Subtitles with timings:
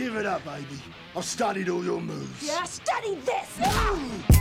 [0.00, 0.64] Give it up, baby.
[1.14, 2.42] I've studied all your moves.
[2.42, 4.39] Yeah, study this!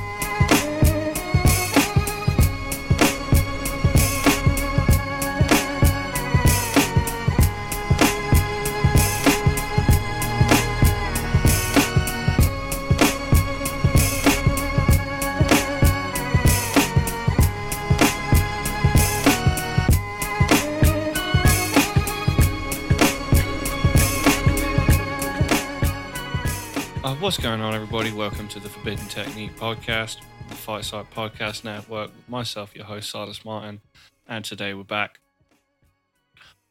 [27.29, 28.11] What's going on, everybody?
[28.11, 32.09] Welcome to the Forbidden Technique podcast, the Fight Site Podcast Network.
[32.27, 33.81] Myself, your host, Silas Martin,
[34.27, 35.19] and today we're back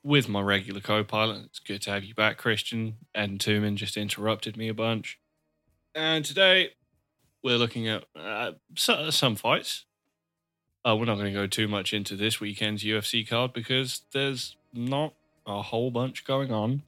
[0.02, 1.44] with my regular co-pilot.
[1.44, 2.96] It's good to have you back, Christian.
[3.14, 5.20] Ed and Tooman just interrupted me a bunch,
[5.94, 6.70] and today
[7.40, 9.84] we're looking at uh, some fights.
[10.84, 14.56] Uh, we're not going to go too much into this weekend's UFC card because there's
[14.74, 15.14] not
[15.46, 16.82] a whole bunch going on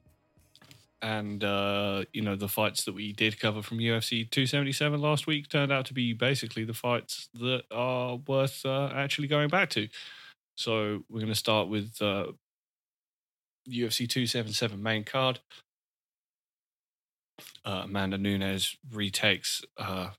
[1.01, 5.49] and uh, you know the fights that we did cover from UFC 277 last week
[5.49, 9.87] turned out to be basically the fights that are worth uh, actually going back to.
[10.55, 12.27] So we're going to start with uh,
[13.69, 15.39] UFC 277 main card.
[17.65, 20.09] Uh, Amanda Nunes retakes uh,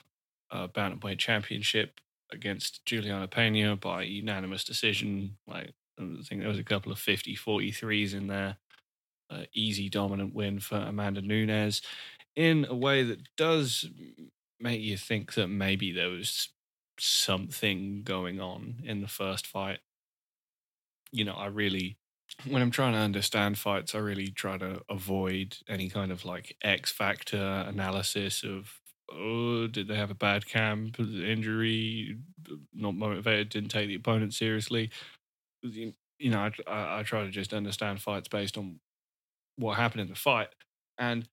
[0.51, 2.01] uh, bantamweight championship
[2.33, 5.37] against Juliana Pena by unanimous decision.
[5.47, 8.57] Like I think there was a couple of 50-43s in there
[9.33, 11.83] uh, easy dominant win for Amanda Nunes
[12.37, 13.89] in a way that does
[14.61, 16.49] make you think that maybe there was
[16.99, 19.81] something going on in the first fight.
[21.11, 21.99] You know, I really,
[22.49, 26.57] when I'm trying to understand fights, I really try to avoid any kind of like
[26.63, 28.81] X factor analysis of,
[29.11, 32.17] oh, did they have a bad camp, injury,
[32.73, 34.91] not motivated, didn't take the opponent seriously.
[35.63, 38.81] You know, I, I, I try to just understand fights based on
[39.57, 40.49] what happened in the fight.
[40.99, 41.29] And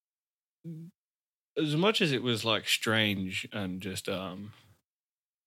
[1.58, 4.54] as much as it was like strange and just um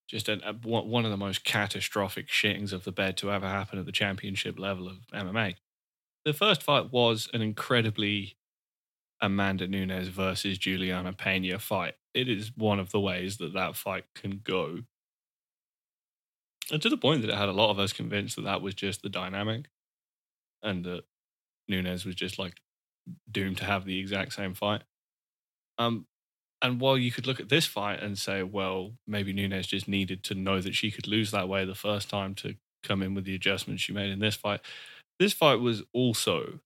[0.09, 3.79] just an, a, one of the most catastrophic shittings of the bed to ever happen
[3.79, 5.55] at the championship level of MMA,
[6.27, 8.37] the first fight was an incredibly
[9.23, 11.95] Amanda Nunes versus Juliana Pena fight.
[12.13, 14.81] It is one of the ways that that fight can go.
[16.71, 18.75] And to the point that it had a lot of us convinced that that was
[18.75, 19.71] just the dynamic
[20.63, 21.05] and that
[21.69, 22.55] Nunes was just like
[23.31, 24.83] doomed to have the exact same fight.
[25.79, 26.07] Um,
[26.61, 30.23] and while you could look at this fight and say, well, maybe Nunes just needed
[30.25, 33.25] to know that she could lose that way the first time to come in with
[33.25, 34.61] the adjustments she made in this fight,
[35.19, 36.61] this fight was also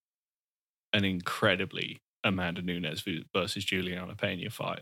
[0.92, 4.80] an incredibly Amanda Nunes versus Juliana Pena fight.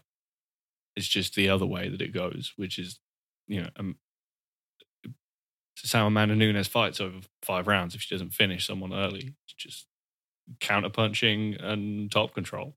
[0.96, 2.98] It's just the other way that it goes, which is,
[3.48, 3.96] you know, um,
[5.92, 9.34] how Amanda Nunes fights over five rounds if she doesn't finish someone early.
[9.44, 9.86] It's just
[10.60, 12.74] counter punching and top control.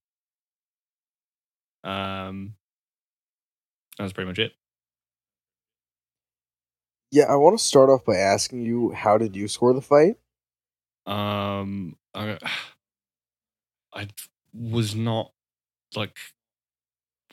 [1.83, 2.55] Um,
[3.97, 4.53] that's pretty much it.
[7.11, 10.17] Yeah, I want to start off by asking you, how did you score the fight?
[11.05, 12.37] Um, I,
[13.93, 14.07] I
[14.53, 15.31] was not
[15.95, 16.17] like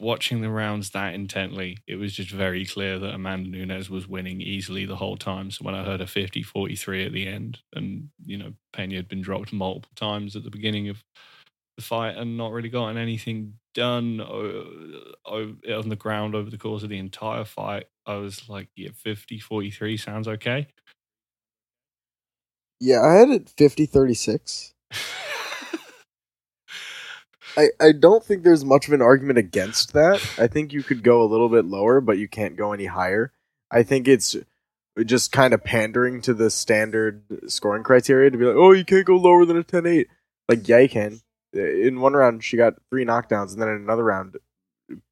[0.01, 1.79] watching the rounds that intently.
[1.87, 5.51] It was just very clear that Amanda Nunes was winning easily the whole time.
[5.51, 9.09] So when I heard a 50 43 at the end, and, you know, Pena had
[9.09, 11.03] been dropped multiple times at the beginning of
[11.77, 14.65] the fight and not really gotten anything done uh,
[15.27, 19.39] on the ground over the course of the entire fight, I was like, yeah, 50
[19.39, 20.69] 43 sounds okay.
[22.81, 24.75] Yeah, I had it 50 36.
[27.57, 30.21] I, I don't think there's much of an argument against that.
[30.39, 33.33] I think you could go a little bit lower, but you can't go any higher.
[33.71, 34.37] I think it's
[35.05, 39.07] just kind of pandering to the standard scoring criteria to be like, oh, you can't
[39.07, 40.09] go lower than a 10 8.
[40.49, 41.21] Like, yeah, you can.
[41.57, 44.37] Uh, in one round, she got three knockdowns, and then in another round,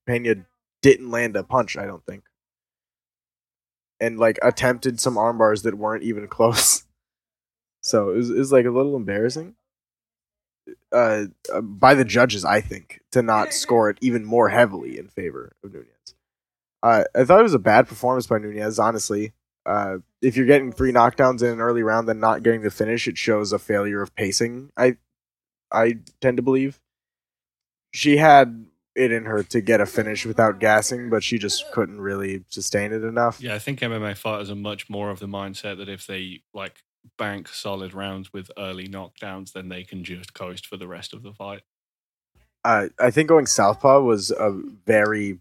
[0.06, 0.36] Pena
[0.82, 2.24] didn't land a punch, I don't think.
[4.00, 6.84] And, like, attempted some arm bars that weren't even close.
[7.80, 9.54] So it was, it was like a little embarrassing
[10.92, 11.24] uh,
[11.62, 15.72] by the judges, I think, to not score it even more heavily in favor of
[15.72, 15.86] Nunes.
[16.82, 19.32] Uh, I thought it was a bad performance by Nunes, honestly.
[19.64, 23.06] Uh, if you're getting three knockdowns in an early round and not getting the finish,
[23.06, 24.70] it shows a failure of pacing.
[24.76, 24.96] I,
[25.70, 26.80] I tend to believe
[27.92, 32.00] she had it in her to get a finish without gassing, but she just couldn't
[32.00, 33.40] really sustain it enough.
[33.40, 36.82] Yeah, I think MMA fighters are much more of the mindset that if they like
[37.18, 41.22] bank solid rounds with early knockdowns, then they can just coast for the rest of
[41.22, 41.62] the fight.
[42.64, 44.52] Uh, I think going southpaw was a
[44.86, 45.38] very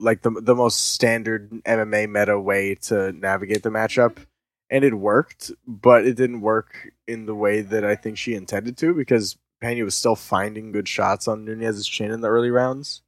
[0.00, 4.16] like the the most standard MMA meta way to navigate the matchup,
[4.70, 8.78] and it worked, but it didn't work in the way that I think she intended
[8.78, 13.02] to because Pena was still finding good shots on Nunes's chin in the early rounds,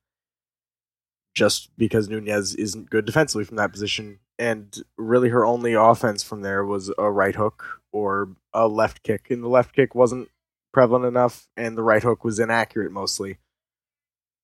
[1.34, 4.18] just because Nunes isn't good defensively from that position.
[4.38, 9.30] And really, her only offense from there was a right hook or a left kick,
[9.30, 10.28] and the left kick wasn't
[10.72, 13.38] prevalent enough, and the right hook was inaccurate mostly.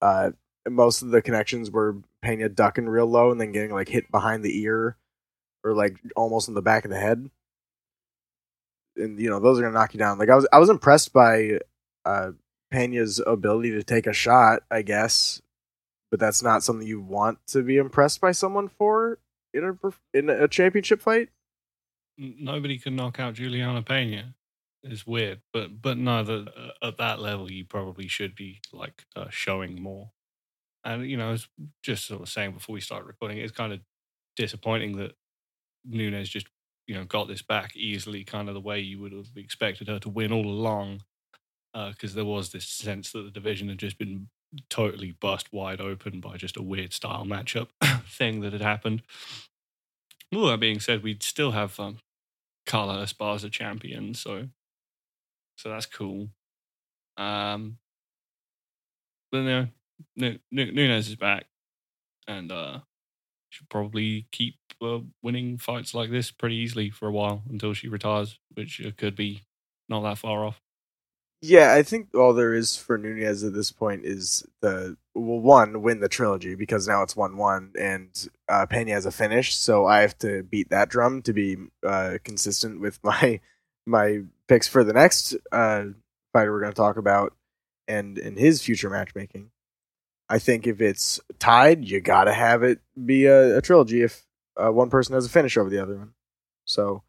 [0.00, 0.30] Uh,
[0.68, 4.44] most of the connections were Pena ducking real low and then getting like hit behind
[4.44, 4.96] the ear
[5.64, 7.30] or like almost in the back of the head.
[8.96, 10.18] And you know those are gonna knock you down.
[10.18, 11.60] Like I was, I was impressed by
[12.04, 12.32] uh,
[12.70, 15.40] Pena's ability to take a shot, I guess,
[16.10, 19.18] but that's not something you want to be impressed by someone for
[19.52, 21.30] in a in a championship fight.
[22.16, 24.34] Nobody can knock out Juliana Pena.
[24.82, 29.04] It's weird, but but no, the, uh, at that level, you probably should be like
[29.16, 30.10] uh, showing more.
[30.84, 31.36] And you know,
[31.82, 33.80] just sort of saying before we start recording, it's kind of
[34.36, 35.16] disappointing that
[35.84, 36.46] Nunes just
[36.86, 39.98] you know got this back easily, kind of the way you would have expected her
[39.98, 41.02] to win all along,
[41.72, 44.28] because uh, there was this sense that the division had just been
[44.70, 47.68] totally bust wide open by just a weird style matchup
[48.06, 49.02] thing that had happened.
[50.34, 51.98] All that being said, we still have um,
[52.66, 54.48] Carla Esparza champion, so
[55.56, 56.28] so that's cool.
[57.16, 57.78] Um,
[59.32, 59.68] but you
[60.16, 61.46] know, Nunes is back,
[62.26, 62.80] and uh,
[63.50, 67.88] should probably keep uh, winning fights like this pretty easily for a while until she
[67.88, 69.42] retires, which uh, could be
[69.88, 70.60] not that far off.
[71.40, 75.82] Yeah, I think all there is for Nunes at this point is the well, one
[75.82, 78.08] win the trilogy because now it's one one and
[78.48, 81.56] uh, Pena has a finish, so I have to beat that drum to be
[81.86, 83.40] uh, consistent with my
[83.86, 85.84] my picks for the next uh,
[86.32, 87.34] fighter we're going to talk about
[87.86, 89.50] and in his future matchmaking.
[90.28, 94.26] I think if it's tied, you got to have it be a, a trilogy if
[94.56, 96.12] uh, one person has a finish over the other one.
[96.66, 97.02] So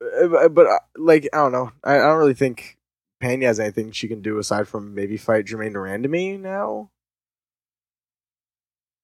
[0.00, 1.72] but uh, like I don't know.
[1.84, 2.78] I, I don't really think
[3.20, 6.90] Pena has anything she can do aside from maybe fight Germaine to me now.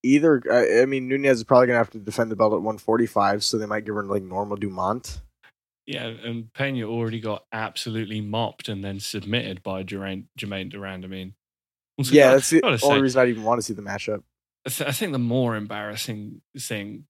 [0.03, 3.45] Either I, I mean Nunes is probably gonna have to defend the belt at 145,
[3.45, 5.21] so they might give her like Norma Dumont.
[5.87, 11.35] Yeah, and Pena already got absolutely mopped and then submitted by Jermaine, Germaine de Randamie.
[11.97, 14.23] Also, yeah, that's the only say, reason I even want to see the matchup.
[14.67, 17.07] I, th- I think the more embarrassing thing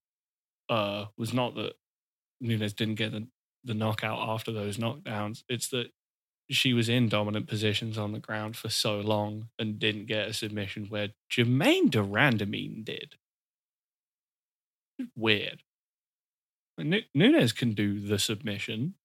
[0.69, 1.73] uh, was not that
[2.39, 3.27] Nunes didn't get the
[3.67, 5.43] the knockout after those knockdowns.
[5.47, 5.91] It's that
[6.49, 10.33] she was in dominant positions on the ground for so long and didn't get a
[10.33, 13.15] submission where Germaine de Randamie did.
[15.15, 15.63] Weird.
[16.79, 18.95] Nunes can do the submission.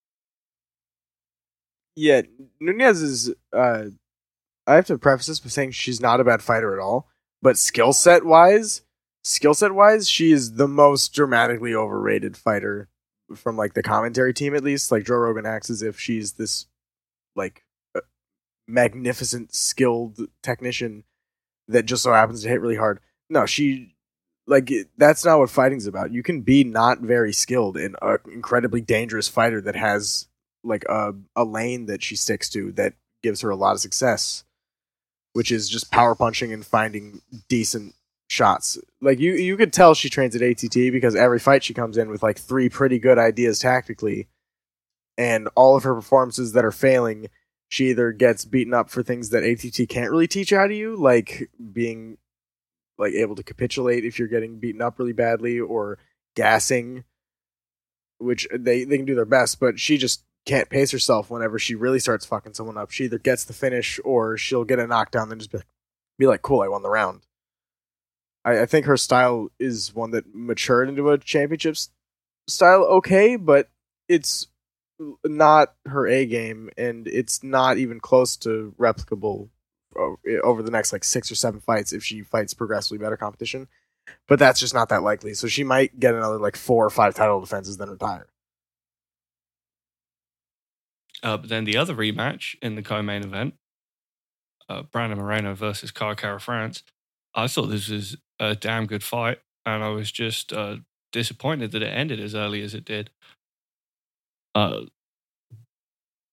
[1.97, 2.23] Yeah,
[2.61, 3.35] Nunes is.
[3.53, 3.87] Uh,
[4.67, 7.09] I have to preface this by saying she's not a bad fighter at all,
[7.43, 8.83] but skill set wise,
[9.25, 12.89] skill set wise, she is the most dramatically overrated fighter
[13.37, 14.93] from like the commentary team at least.
[14.93, 16.67] Like Joe Rogan acts as if she's this
[17.35, 17.65] like
[17.95, 18.01] uh,
[18.67, 21.05] magnificent skilled technician
[21.69, 23.01] that just so happens to hit really hard.
[23.29, 23.95] No, she
[24.47, 26.13] like that's not what fighting's about.
[26.13, 30.29] You can be not very skilled and an incredibly dangerous fighter that has
[30.65, 34.45] like a a lane that she sticks to that gives her a lot of success,
[35.33, 37.95] which is just power punching and finding decent
[38.33, 38.79] shots.
[39.01, 42.09] Like you, you could tell she trains at ATT because every fight she comes in
[42.09, 44.29] with like three pretty good ideas tactically,
[45.19, 47.29] and all of her performances that are failing,
[47.69, 50.97] she either gets beaten up for things that ATT can't really teach out of you,
[50.97, 52.17] like being
[52.99, 55.99] like able to capitulate if you're getting beaten up really badly, or
[56.35, 57.05] gassing,
[58.19, 61.75] which they they can do their best, but she just can't pace herself whenever she
[61.75, 62.91] really starts fucking someone up.
[62.91, 65.67] She either gets the finish or she'll get a knockdown, then just be like,
[66.19, 67.27] be like, "Cool, I won the round."
[68.45, 71.77] I, I think her style is one that matured into a championship
[72.49, 73.69] style okay, but
[74.09, 74.49] it's
[75.25, 79.49] not her A game, and it's not even close to replicable
[80.43, 83.69] over the next like six or seven fights if she fights progressively better competition.
[84.27, 85.35] But that's just not that likely.
[85.35, 88.27] So she might get another like four or five title defenses, then retire.
[91.23, 93.55] Uh, but then the other rematch in the co-main event,
[94.69, 96.83] uh, Brandon Moreno versus Kai Kara-France.
[97.35, 100.77] I thought this was a damn good fight, and I was just uh,
[101.13, 103.11] disappointed that it ended as early as it did.
[104.55, 104.83] Uh,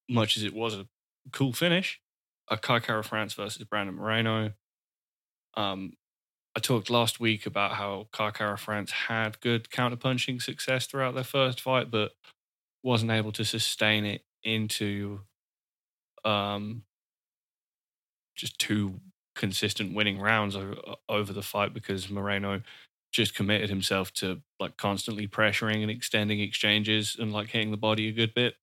[0.10, 0.88] much as it was a
[1.32, 2.02] cool finish,
[2.50, 4.54] a Kai Kara-France versus Brandon Moreno.
[5.56, 5.94] Um,
[6.56, 11.62] I talked last week about how Kai Kara-France had good counterpunching success throughout their first
[11.62, 12.12] fight, but
[12.84, 15.22] wasn't able to sustain it into
[16.26, 16.84] um,
[18.36, 19.00] just two
[19.40, 22.62] consistent winning rounds over, the fight because Moreno
[23.12, 28.10] just committed himself to like constantly pressuring and extending exchanges and like hitting the body
[28.10, 28.56] a good bit.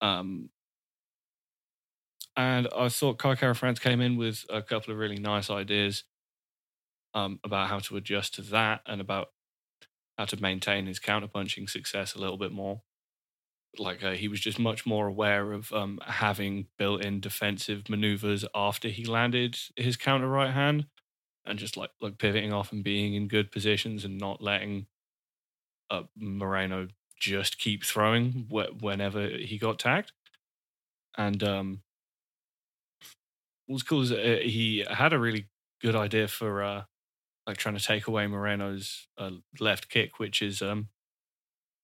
[0.00, 0.48] Um,
[2.36, 6.04] and I thought Kai Kara France came in with a couple of really nice ideas
[7.14, 9.28] um, about how to adjust to that and about
[10.16, 12.80] how to maintain his counterpunching success a little bit more.
[13.78, 18.88] Like uh, he was just much more aware of um, having built-in defensive maneuvers after
[18.88, 20.86] he landed his counter right hand,
[21.46, 24.86] and just like like pivoting off and being in good positions and not letting
[25.90, 26.88] uh, Moreno
[27.18, 30.12] just keep throwing wh- whenever he got tagged.
[31.16, 31.82] And um,
[33.66, 35.46] what was cool is uh, he had a really
[35.80, 36.84] good idea for uh,
[37.46, 40.88] like trying to take away Moreno's uh, left kick, which is um,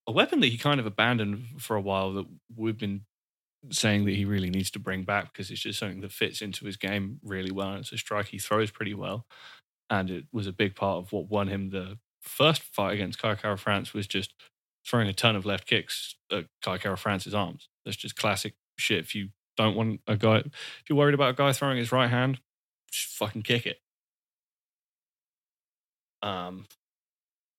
[0.09, 2.15] a weapon that he kind of abandoned for a while.
[2.15, 3.03] That we've been
[3.71, 6.65] saying that he really needs to bring back because it's just something that fits into
[6.65, 7.69] his game really well.
[7.69, 9.27] And it's a strike he throws pretty well,
[9.91, 13.35] and it was a big part of what won him the first fight against Kai
[13.35, 13.93] Kara France.
[13.93, 14.33] Was just
[14.87, 17.69] throwing a ton of left kicks at Kai Kara France's arms.
[17.85, 19.00] That's just classic shit.
[19.00, 22.09] If you don't want a guy, if you're worried about a guy throwing his right
[22.09, 22.41] hand,
[22.91, 23.79] just fucking kick it.
[26.23, 26.67] Um,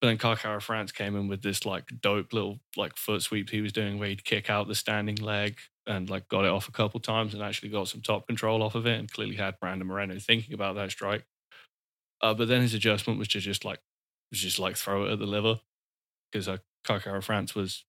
[0.00, 3.50] but then Kai Kara France came in with this like dope little like foot sweep
[3.50, 6.68] he was doing where he'd kick out the standing leg and like got it off
[6.68, 9.58] a couple times and actually got some top control off of it and clearly had
[9.60, 11.24] Brandon Moreno thinking about that strike.
[12.22, 13.80] Uh, but then his adjustment was to just like
[14.30, 15.60] was just like throw it at the liver
[16.30, 17.84] because uh, Kai France was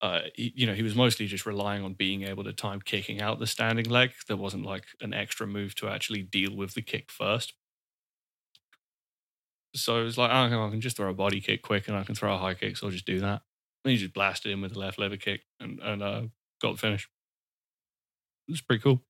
[0.00, 3.20] uh, he, you know, he was mostly just relying on being able to time kicking
[3.20, 4.12] out the standing leg.
[4.28, 7.54] There wasn't like an extra move to actually deal with the kick first.
[9.74, 12.04] So it was like, oh, I can just throw a body kick quick and I
[12.04, 13.42] can throw a high kick, so I'll just do that.
[13.84, 16.22] And he just blasted him with a left liver kick and, and uh,
[16.60, 17.08] got the finish.
[18.48, 19.02] It was pretty cool.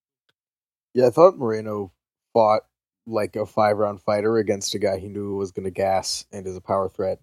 [0.94, 1.92] Yeah, I thought Moreno
[2.32, 2.62] fought
[3.06, 6.46] like a five round fighter against a guy he knew was going to gas and
[6.46, 7.20] is a power threat.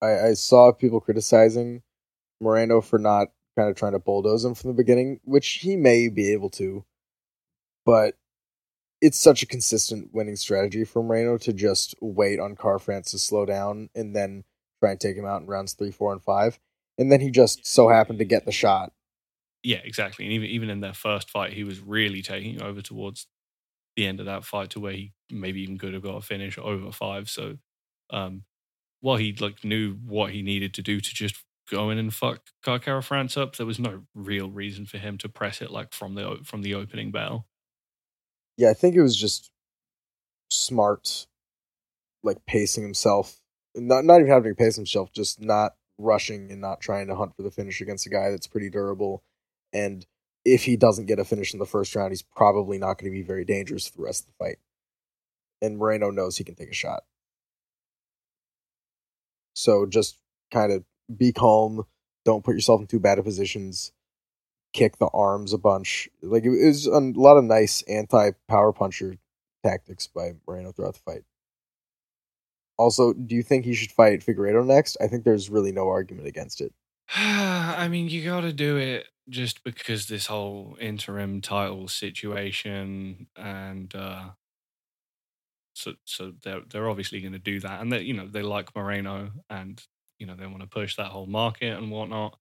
[0.00, 1.82] I, I saw people criticizing
[2.40, 6.08] Moreno for not kind of trying to bulldoze him from the beginning, which he may
[6.08, 6.84] be able to,
[7.84, 8.14] but
[9.00, 13.18] it's such a consistent winning strategy for Moreno to just wait on Kara France to
[13.18, 14.44] slow down and then
[14.80, 16.58] try and take him out in rounds three, four, and five.
[16.98, 18.92] And then he just so happened to get the shot.
[19.62, 20.24] Yeah, exactly.
[20.24, 23.26] And even even in their first fight, he was really taking over towards
[23.96, 26.58] the end of that fight to where he maybe even could have got a finish
[26.58, 27.28] over five.
[27.28, 27.58] So
[28.10, 28.44] um
[29.00, 31.36] while he like knew what he needed to do to just
[31.70, 35.18] go in and fuck Kai Kara France up, there was no real reason for him
[35.18, 37.46] to press it like from the from the opening bell.
[38.56, 39.50] Yeah, I think it was just
[40.50, 41.26] smart,
[42.22, 43.40] like pacing himself.
[43.74, 47.36] Not not even having to pace himself, just not rushing and not trying to hunt
[47.36, 49.22] for the finish against a guy that's pretty durable.
[49.72, 50.06] And
[50.44, 53.16] if he doesn't get a finish in the first round, he's probably not going to
[53.16, 54.58] be very dangerous for the rest of the fight.
[55.60, 57.02] And Moreno knows he can take a shot.
[59.54, 60.18] So just
[60.52, 60.84] kind of
[61.14, 61.84] be calm.
[62.24, 63.92] Don't put yourself in too bad of positions.
[64.76, 66.08] Kick the arms a bunch.
[66.20, 69.16] Like it was a lot of nice anti power puncher
[69.64, 71.22] tactics by Moreno throughout the fight.
[72.76, 74.98] Also, do you think he should fight Figueiredo next?
[75.00, 76.74] I think there's really no argument against it.
[77.16, 83.94] I mean, you got to do it just because this whole interim title situation, and
[83.94, 84.30] uh,
[85.74, 88.76] so so they're they're obviously going to do that, and they you know they like
[88.76, 89.82] Moreno, and
[90.18, 92.38] you know they want to push that whole market and whatnot.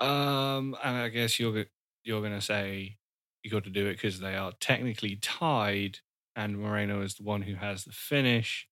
[0.00, 1.66] Um, and I guess you're
[2.04, 2.98] you're going to say
[3.42, 5.98] you got to do it because they are technically tied,
[6.36, 8.68] and Moreno is the one who has the finish,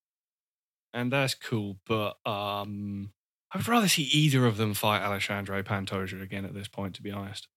[0.95, 1.79] and that's cool.
[1.87, 3.13] But um,
[3.53, 7.03] I would rather see either of them fight Alexandre Pantoja again at this point, to
[7.03, 7.49] be honest.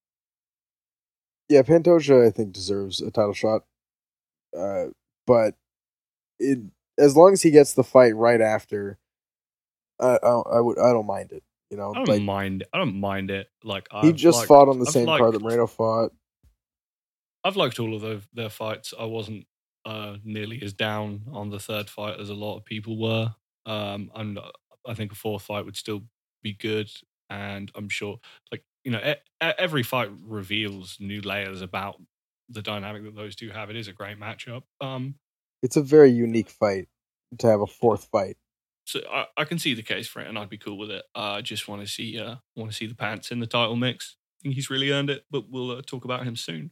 [1.50, 3.64] Yeah, Pantoja I think deserves a title shot,
[4.58, 4.88] uh,
[5.26, 5.56] but
[6.40, 6.60] it
[6.98, 9.00] as long as he gets the fight right after
[10.00, 11.44] I, I, I would I don't mind it.
[11.70, 12.64] You know, I don't like mind.
[12.74, 13.48] I don't mind it.
[13.64, 16.12] Like he I've just liked- fought on the I've same card that liked- Moreno fought.
[17.44, 18.94] I've liked all of their, their fights.
[19.00, 19.46] I wasn't
[19.86, 23.34] uh, nearly as down on the third fight as a lot of people were.
[23.66, 24.40] Um, and
[24.88, 26.02] I think a fourth fight would still
[26.44, 26.90] be good.
[27.30, 28.20] And I'm sure,
[28.52, 29.14] like you know, e-
[29.58, 32.02] every fight reveals new layers about
[32.50, 33.70] the dynamic that those two have.
[33.70, 34.64] It is a great matchup.
[34.82, 35.16] Um,
[35.62, 36.88] It's a very unique fight
[37.38, 38.38] to have a fourth fight.
[38.90, 41.04] So I, I can see the case for it, and I'd be cool with it.
[41.16, 43.76] Uh, I just want to see, uh, want to see the pants in the title
[43.76, 44.18] mix.
[44.40, 46.72] I think he's really earned it, but we'll uh, talk about him soon.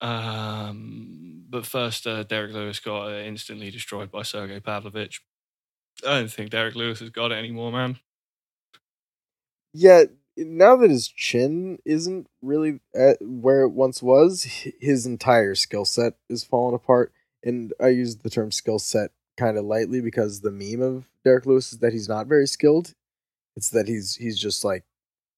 [0.00, 5.20] Um, but first, uh, Derrick Lewis got uh, instantly destroyed by Sergey Pavlovich.
[6.04, 8.00] I don't think Derrick Lewis has got it anymore, man.
[9.72, 14.42] Yeah, now that his chin isn't really at where it once was,
[14.80, 17.12] his entire skill set is falling apart.
[17.44, 21.46] And I use the term skill set kind of lightly because the meme of Derrick
[21.46, 22.94] Lewis is that he's not very skilled.
[23.56, 24.84] It's that he's he's just like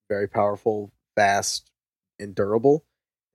[0.09, 1.71] very powerful, fast,
[2.19, 2.85] and durable.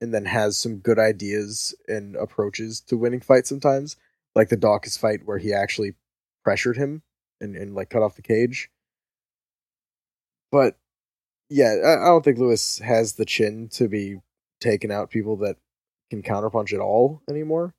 [0.00, 3.96] and then has some good ideas and approaches to winning fights sometimes,
[4.34, 5.94] like the Daukaus fight where he actually
[6.44, 7.02] pressured him
[7.40, 8.70] and, and like cut off the cage.
[10.50, 10.78] But
[11.48, 14.20] yeah, I, I don't think Lewis has the chin to be
[14.60, 15.56] taking out people that
[16.10, 17.74] can counterpunch at all anymore.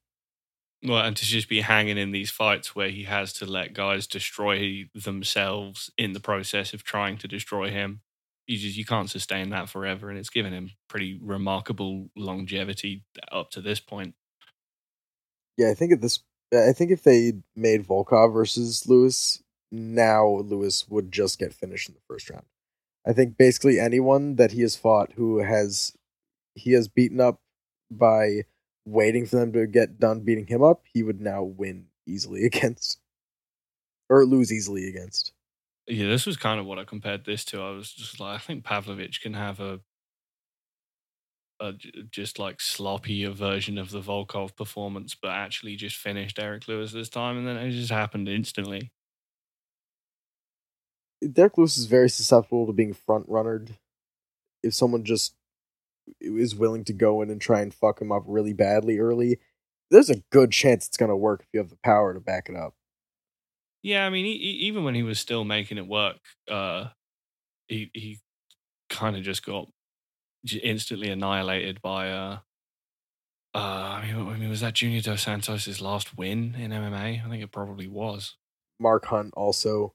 [0.83, 4.07] Well, and to just be hanging in these fights where he has to let guys
[4.07, 8.01] destroy themselves in the process of trying to destroy him.
[8.47, 13.51] You just you can't sustain that forever, and it's given him pretty remarkable longevity up
[13.51, 14.15] to this point.
[15.57, 16.19] Yeah, I think at this,
[16.51, 21.95] I think if they made Volkov versus Lewis, now Lewis would just get finished in
[21.95, 22.45] the first round.
[23.05, 25.93] I think basically anyone that he has fought who has
[26.55, 27.39] he has beaten up
[27.89, 28.45] by
[28.85, 32.99] waiting for them to get done beating him up, he would now win easily against
[34.09, 35.31] or lose easily against.
[35.87, 37.61] Yeah, this was kind of what I compared this to.
[37.61, 39.79] I was just like, I think Pavlovich can have a,
[41.59, 41.73] a
[42.09, 47.09] just like sloppier version of the Volkov performance, but actually just finished Eric Lewis this
[47.09, 48.91] time, and then it just happened instantly.
[51.31, 53.77] Derrick Lewis is very susceptible to being front runnered.
[54.63, 55.35] If someone just
[56.19, 59.39] is willing to go in and try and fuck him up really badly early,
[59.89, 62.49] there's a good chance it's going to work if you have the power to back
[62.49, 62.73] it up.
[63.83, 66.89] Yeah, I mean, he, even when he was still making it work, uh,
[67.67, 68.19] he he
[68.89, 69.67] kind of just got
[70.61, 72.11] instantly annihilated by.
[72.11, 72.39] Uh,
[73.53, 77.25] uh, I mean, I mean, was that Junior Dos Santos' last win in MMA?
[77.25, 78.37] I think it probably was.
[78.79, 79.93] Mark Hunt also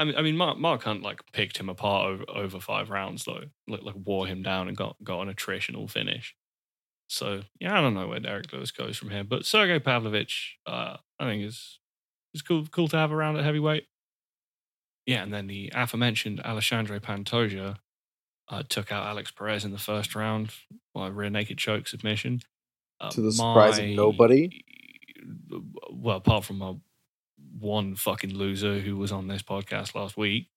[0.00, 3.24] I mean, I mean, Mark, Mark Hunt like picked him apart over, over five rounds
[3.24, 6.34] though, like, like wore him down and got got an attritional finish.
[7.08, 10.96] So yeah, I don't know where Derrick Lewis goes from here, but Sergey Pavlovich, uh,
[11.18, 11.80] I think is
[12.32, 13.88] is cool cool to have around at heavyweight.
[15.04, 17.76] Yeah, and then the aforementioned Alexandre Pantoja
[18.48, 20.54] uh, took out Alex Perez in the first round
[20.94, 22.40] by rear naked choke submission.
[22.98, 24.64] Uh, to the surprise my, of nobody.
[25.90, 26.74] Well, apart from my
[27.58, 30.48] one fucking loser who was on this podcast last week.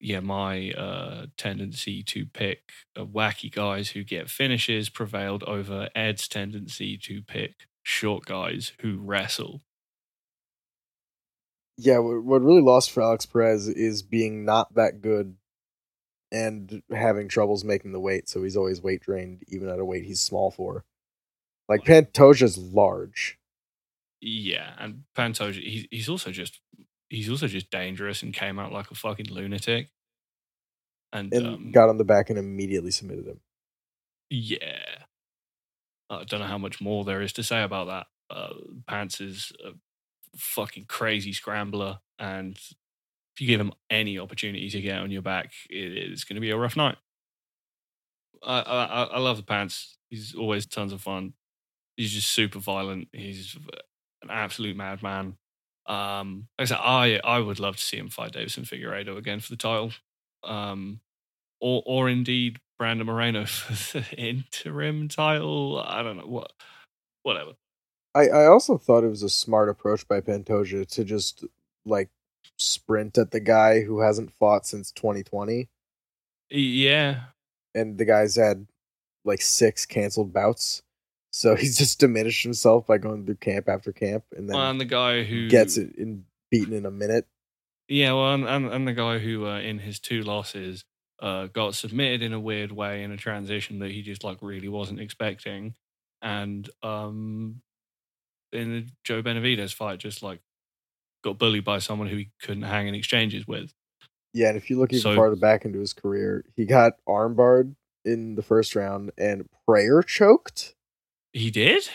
[0.00, 6.28] Yeah, my uh, tendency to pick uh, wacky guys who get finishes prevailed over Ed's
[6.28, 9.62] tendency to pick short guys who wrestle.
[11.76, 15.36] Yeah, what really lost for Alex Perez is being not that good
[16.30, 20.04] and having troubles making the weight, so he's always weight drained, even at a weight
[20.04, 20.84] he's small for.
[21.68, 23.37] Like Pantoja's large.
[24.20, 26.60] Yeah, and Pantoja, he's he's also just
[27.08, 29.90] he's also just dangerous and came out like a fucking lunatic.
[31.12, 33.40] And, and um, got on the back and immediately submitted him.
[34.30, 34.82] Yeah.
[36.10, 38.06] I don't know how much more there is to say about that.
[38.34, 38.54] Uh,
[38.86, 39.70] Pants is a
[40.36, 45.52] fucking crazy scrambler, and if you give him any opportunity to get on your back,
[45.68, 46.96] it's going to be a rough night.
[48.42, 49.96] I, I I love the Pants.
[50.10, 51.34] He's always tons of fun.
[51.96, 53.08] He's just super violent.
[53.12, 53.56] He's
[54.22, 55.36] an absolute madman.
[55.86, 59.40] Um, like I said, I I would love to see him fight Deiveson Figueiredo again
[59.40, 59.92] for the title,
[60.44, 61.00] um,
[61.60, 65.82] or or indeed Brandon Moreno for the interim title.
[65.84, 66.52] I don't know what,
[67.22, 67.52] whatever.
[68.14, 71.44] I I also thought it was a smart approach by Pantoja to just
[71.86, 72.10] like
[72.58, 75.68] sprint at the guy who hasn't fought since 2020.
[76.50, 77.20] Yeah,
[77.74, 78.66] and the guy's had
[79.24, 80.82] like six canceled bouts.
[81.30, 84.84] So he's just diminished himself by going through camp after camp, and then well, the
[84.84, 87.26] guy who gets it in beaten in a minute.
[87.88, 90.84] Yeah, well, and and, and the guy who uh, in his two losses
[91.20, 94.68] uh, got submitted in a weird way in a transition that he just like really
[94.68, 95.74] wasn't expecting,
[96.22, 97.60] and um,
[98.52, 100.40] in the Joe Benavidez fight, just like
[101.22, 103.72] got bullied by someone who he couldn't hang in exchanges with.
[104.32, 107.74] Yeah, and if you look even so, farther back into his career, he got armbarred
[108.04, 110.74] in the first round and prayer choked
[111.38, 111.88] he did?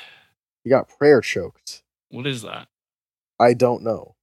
[0.64, 1.84] He got prayer choked.
[2.10, 2.68] What is that?
[3.40, 4.16] I don't know.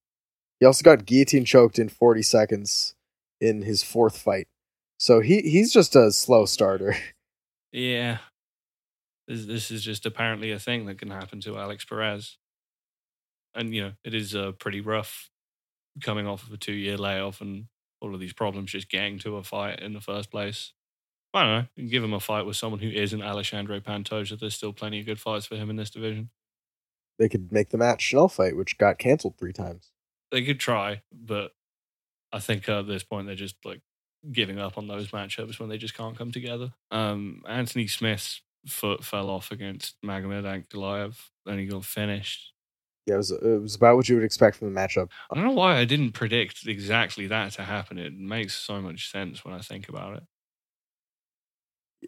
[0.59, 2.94] He also got guillotine choked in 40 seconds
[3.40, 4.48] in his fourth fight.
[4.98, 6.96] So he he's just a slow starter.
[7.72, 8.18] Yeah.
[9.28, 12.37] This this is just apparently a thing that can happen to Alex Perez.
[13.54, 15.30] And you know, it is uh, pretty rough
[16.02, 17.66] coming off of a 2-year layoff and
[18.00, 20.72] all of these problems just getting to a fight in the first place.
[21.33, 21.88] I don't know.
[21.88, 24.38] give him a fight with someone who isn't Alexandre Pantoja.
[24.38, 26.31] There's still plenty of good fights for him in this division.
[27.19, 29.93] They could make the Matt Schnell fight, which got canceled three times.
[30.33, 31.53] They could try, but
[32.33, 33.83] I think at this point they're just like
[34.31, 36.73] giving up on those matchups when they just can't come together.
[36.90, 41.16] Um, Anthony Smith's foot fell off against Magomed Ankalaev,
[41.47, 42.53] and he got finished.
[43.07, 45.09] Yeah, it was it was about what you would expect from the matchup.
[45.31, 47.99] I don't know why I didn't predict exactly that to happen.
[47.99, 50.23] It makes so much sense when I think about it.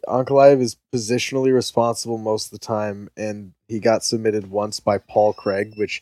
[0.07, 5.33] Ankalaev is positionally responsible most of the time, and he got submitted once by Paul
[5.33, 6.01] Craig, which,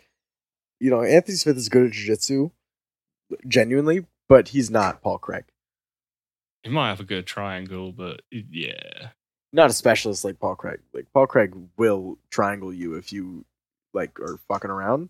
[0.79, 2.51] you know, Anthony Smith is good at jiu-jitsu,
[3.47, 5.45] genuinely, but he's not Paul Craig.
[6.63, 9.09] He might have a good triangle, but yeah.
[9.51, 10.79] Not a specialist like Paul Craig.
[10.93, 13.45] Like Paul Craig will triangle you if you
[13.93, 15.09] like are fucking around.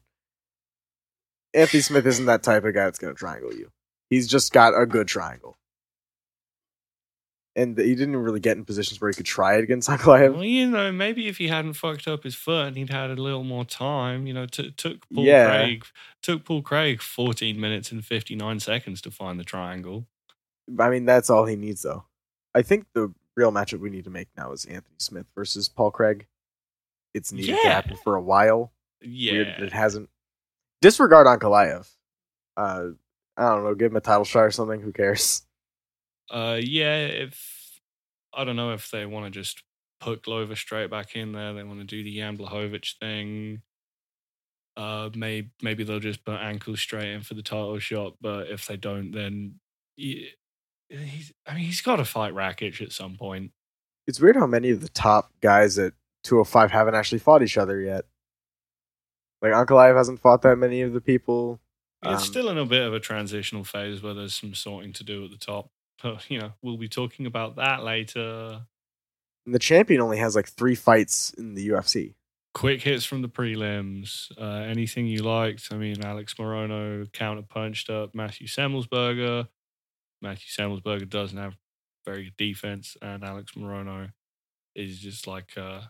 [1.54, 3.70] Anthony Smith isn't that type of guy that's gonna triangle you.
[4.10, 5.58] He's just got a good triangle.
[7.54, 10.34] And he didn't really get in positions where he could try it against Ankalaev.
[10.36, 13.16] Well, you know, maybe if he hadn't fucked up his foot and he'd had a
[13.16, 15.48] little more time, you know, t- took Paul Yeah.
[15.50, 15.86] Craig
[16.22, 20.08] took Paul Craig 14 minutes and 59 seconds to find the triangle.
[20.80, 22.06] I mean, that's all he needs, though.
[22.56, 25.92] I think the real matchup we need to make now is Anthony Smith versus Paul
[25.92, 26.28] Craig.
[27.14, 28.72] It's needed to happen for a while.
[29.02, 29.34] Yeah.
[29.34, 30.10] Weird it hasn't.
[30.82, 31.90] Disregard Ankalaev.
[32.56, 32.86] Uh,
[33.36, 33.76] I don't know.
[33.76, 34.80] Give him a title shot or something.
[34.80, 35.42] Who cares?
[36.32, 37.80] Uh, yeah, if
[38.34, 39.64] I don't know if they want to just
[40.00, 43.62] put Glover straight back in there, they want to do the Jan Blachowicz thing.
[44.78, 48.14] Uh, maybe maybe they'll just put ankle straight in for the title shot.
[48.22, 49.60] But if they don't, then
[49.98, 50.30] he,
[50.90, 53.52] he's I mean he's got to fight Rakic at some point.
[54.08, 57.80] It's weird how many of the top guys at 205 haven't actually fought each other
[57.82, 58.06] yet.
[59.42, 61.60] Like Ankalaev hasn't fought that many of the people.
[62.04, 65.04] It's Um, still in a bit of a transitional phase where there's some sorting to
[65.04, 65.70] do at the top.
[66.02, 68.62] But you know we'll be talking about that later.
[69.46, 72.14] and the champion only has like three fights in the UFC.
[72.54, 74.32] quick hits from the prelims.
[74.40, 75.70] Uh, anything you liked?
[75.72, 79.48] I mean, Alex Morono counter punched up Matthew Semelsberger.
[80.22, 81.56] Matthew Semelsberger doesn't have
[82.06, 84.12] very good defense, and Alex Morono
[84.76, 85.82] is just like uh,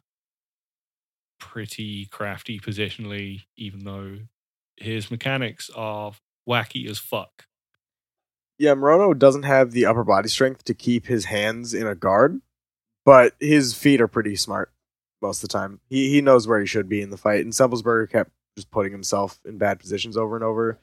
[1.40, 4.18] pretty crafty positionally, even though
[4.78, 6.14] his mechanics are
[6.48, 7.46] wacky as fuck.
[8.62, 12.42] Yeah, Morono doesn't have the upper body strength to keep his hands in a guard,
[13.04, 14.72] but his feet are pretty smart
[15.20, 15.80] most of the time.
[15.90, 18.92] He he knows where he should be in the fight, and Semelsberger kept just putting
[18.92, 20.80] himself in bad positions over and over.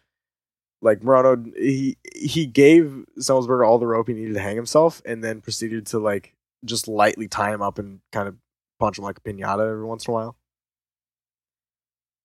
[0.82, 5.22] Like Morono, he he gave Semelsberger all the rope he needed to hang himself, and
[5.22, 8.34] then proceeded to like just lightly tie him up and kind of
[8.80, 10.36] punch him like a pinata every once in a while.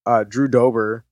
[0.03, 1.05] Uh, Drew Dober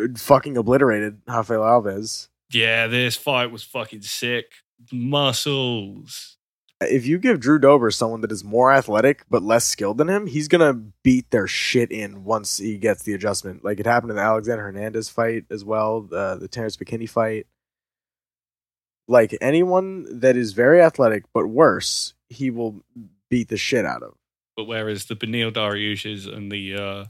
[0.00, 2.30] uh, fucking obliterated Rafael Alves.
[2.52, 4.52] Yeah, this fight was fucking sick.
[4.92, 6.36] Muscles.
[6.80, 10.26] if you give Drew Dober someone that is more athletic but less skilled than him,
[10.26, 13.64] he's gonna beat their shit in once he gets the adjustment.
[13.64, 17.46] Like it happened in the Alexander Hernandez fight as well, the the Terrence McKinney fight.
[19.08, 22.82] Like anyone that is very athletic but worse, he will
[23.30, 24.14] beat the shit out of.
[24.56, 27.04] But whereas the Beneil Dariush's and the uh,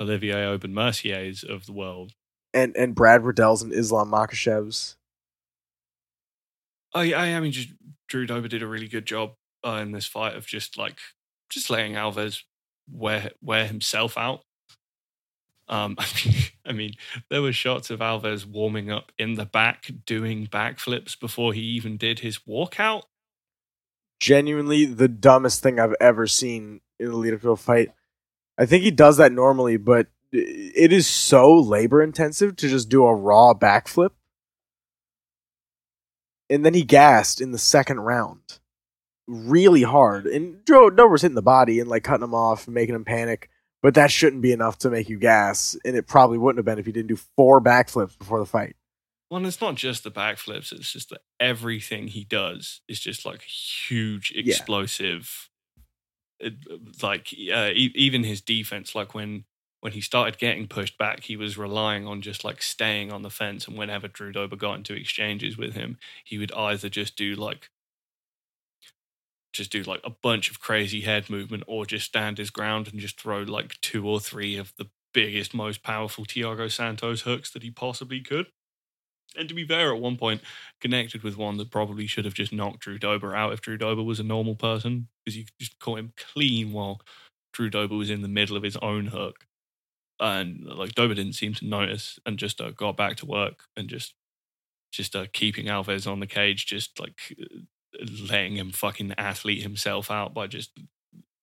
[0.00, 2.12] Olivier Aubin Merciers of the world
[2.54, 4.96] And and Brad Riddell's and Islam Makhachev's.
[6.94, 7.70] I, I, I mean, just
[8.08, 9.34] Drew Dober did a really good job
[9.66, 10.98] uh, in this fight of just like
[11.48, 12.42] just letting Alves
[12.90, 14.44] wear wear himself out.
[15.68, 16.34] Um, I mean,
[16.66, 16.94] I mean,
[17.30, 21.96] there were shots of Alves warming up in the back, doing backflips before he even
[21.96, 23.04] did his walkout.
[24.20, 27.92] Genuinely the dumbest thing I've ever seen in a lead up to fight.
[28.58, 33.04] I think he does that normally, but it is so labor intensive to just do
[33.04, 34.10] a raw backflip.
[36.50, 38.58] And then he gassed in the second round
[39.26, 40.26] really hard.
[40.26, 43.48] And Joe Dober's hitting the body and like cutting him off and making him panic.
[43.82, 45.76] But that shouldn't be enough to make you gas.
[45.84, 48.76] And it probably wouldn't have been if he didn't do four backflips before the fight.
[49.30, 53.40] Well, it's not just the backflips; it's just that everything he does is just like
[53.42, 54.42] huge, Yeah.
[54.54, 55.48] explosive.
[56.38, 59.44] It- like uh, e- even his defense, like when
[59.82, 63.30] when he started getting pushed back, he was relying on just like staying on the
[63.30, 63.66] fence.
[63.66, 67.68] And whenever Drew Dober got into exchanges with him, he would either just do like
[69.52, 73.00] just do like a bunch of crazy head movement, or just stand his ground and
[73.00, 77.64] just throw like two or three of the biggest, most powerful Thiago Santos hooks that
[77.64, 78.46] he possibly could.
[79.36, 80.42] And to be fair, at one point,
[80.80, 84.02] connected with one that probably should have just knocked Drew Dober out if Drew Dober
[84.02, 87.00] was a normal person, because you just caught him clean while
[87.52, 89.44] Drew Dober was in the middle of his own hook.
[90.22, 93.88] And like Dober didn't seem to notice and just uh, got back to work and
[93.88, 94.14] just
[94.92, 97.36] just uh, keeping Alves on the cage, just like
[98.30, 100.70] letting him fucking athlete himself out by just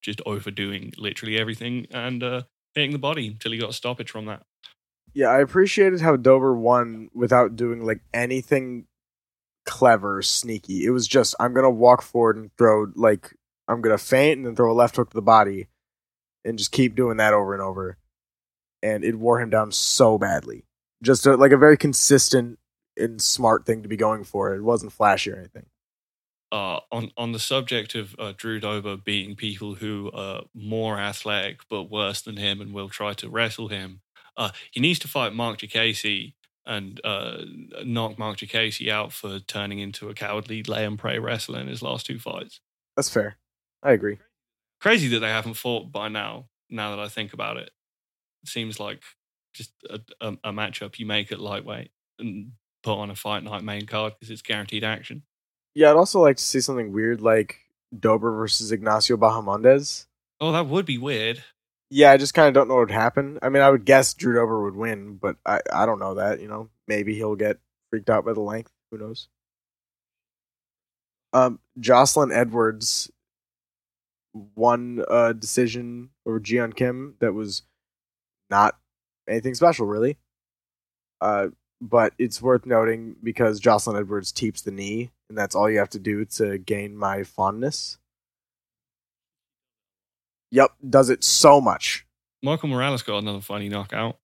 [0.01, 4.25] just overdoing literally everything and uh, hitting the body until he got a stoppage from
[4.25, 4.43] that.
[5.13, 8.85] Yeah, I appreciated how Dober won without doing like anything
[9.65, 10.85] clever, sneaky.
[10.85, 13.35] It was just I'm gonna walk forward and throw like
[13.67, 15.67] I'm gonna faint and then throw a left hook to the body,
[16.45, 17.97] and just keep doing that over and over,
[18.81, 20.65] and it wore him down so badly.
[21.01, 22.59] Just a, like a very consistent
[22.97, 24.53] and smart thing to be going for.
[24.53, 25.65] It wasn't flashy or anything.
[26.51, 31.61] uh, on on the subject of uh, Drew Dober beating people who are more athletic
[31.69, 34.01] but worse than him and will try to wrestle him,
[34.37, 36.33] uh, he needs to fight Marc Diakiese
[36.65, 37.37] and uh,
[37.83, 41.81] knock Marc Diakiese out for turning into a cowardly lay and pray wrestler in his
[41.81, 42.59] last two fights.
[42.95, 43.37] That's fair.
[43.83, 44.17] I agree.
[44.81, 46.47] Crazy that they haven't fought by now.
[46.69, 47.73] Now that I think about it, it
[48.45, 49.01] seems like
[49.53, 52.51] just a, a, a matchup you make at lightweight and
[52.83, 55.23] put on a fight night main card because it's guaranteed action.
[55.75, 57.57] Yeah, I'd also like to see something weird like
[57.97, 60.05] Dober versus Ignacio Bahamondes.
[60.41, 61.43] Oh, that would be weird.
[61.89, 63.39] Yeah, I just kind of don't know what would happen.
[63.41, 66.39] I mean, I would guess Drew Dober would win, but I, I don't know that.
[66.39, 67.57] You know, maybe he'll get
[67.89, 68.71] freaked out by the length.
[68.91, 69.27] Who knows?
[71.33, 73.11] Um, Joselyne Edwards
[74.55, 77.63] won a decision over Ji Yeon Kim that was
[78.49, 78.75] not
[79.27, 80.17] anything special, really.
[81.21, 81.47] Uh,
[81.81, 85.89] but it's worth noting because Joselyne Edwards teeps the knee, and that's all you have
[85.89, 87.97] to do to gain my fondness.
[90.51, 92.05] Yep, does it so much.
[92.41, 94.17] Michael Morales got another funny knockout.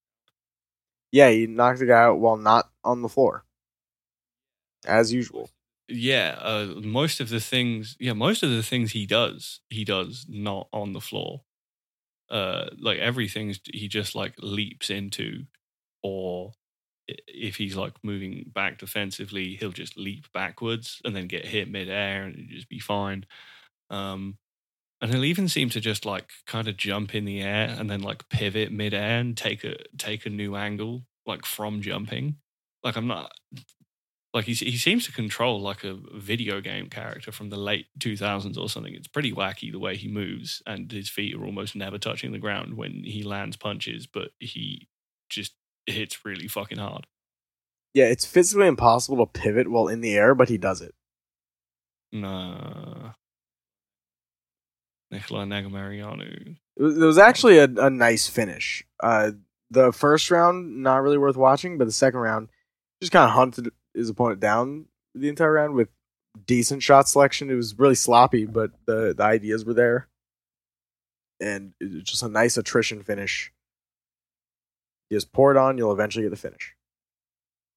[1.12, 3.46] Yeah, he knocked the guy out while not on the floor,
[4.86, 5.50] as usual.
[5.88, 10.26] Yeah, uh, most of the things, yeah, most of the things he does, he does
[10.28, 11.44] not on the floor.
[12.30, 15.46] Uh, like everything, he just like leaps into,
[16.02, 16.54] or
[17.08, 22.24] if he's like moving back defensively, he'll just leap backwards and then get hit midair
[22.24, 23.26] and just be fine.
[23.90, 24.38] Um,
[25.02, 28.02] and he'll even seem to just like kind of jump in the air and then
[28.02, 32.38] like pivot midair and take a take a new angle like from jumping.
[32.84, 33.32] Like I'm not
[34.36, 38.58] like he he seems to control like a video game character from the late 2000s
[38.58, 38.94] or something.
[38.94, 42.38] It's pretty wacky the way he moves and his feet are almost never touching the
[42.38, 44.90] ground when he lands punches, but he
[45.30, 45.54] just
[45.86, 47.08] hits really fucking hard.
[47.94, 50.94] Yeah, it's physically impossible to pivot while in the air, but he does it.
[52.12, 53.14] Nah.
[55.12, 55.46] Nicola
[56.84, 58.84] was, it was actually a, a nice finish.
[59.02, 59.32] Uh,
[59.72, 62.50] the first round, not really worth watching, but the second round,
[63.00, 65.90] just kind of hunted his opponent down the entire round with
[66.46, 67.50] decent shot selection.
[67.50, 70.08] It was really sloppy, but the, the ideas were there.
[71.40, 73.52] And just a nice attrition finish.
[75.10, 76.76] You just pour it on, you'll eventually get the finish.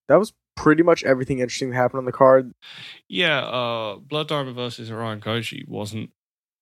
[0.09, 2.53] That was pretty much everything interesting that happened on the card.
[3.09, 6.11] Yeah, uh, Blood Diamond versus Ryan Cosce wasn't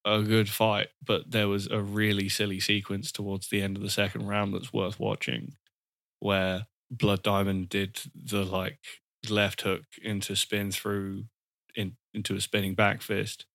[0.05, 3.91] a good fight, but there was a really silly sequence towards the end of the
[3.91, 5.55] second round that's worth watching,
[6.21, 8.81] where Blood Diamond did the like
[9.31, 11.25] left hook into spin through
[11.75, 13.47] in, into a spinning back fist,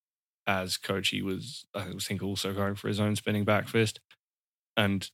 [0.47, 3.99] as Cosce was I think also going for his own spinning back fist,
[4.77, 5.10] and